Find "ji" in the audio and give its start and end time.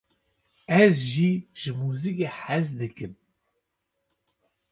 1.59-1.71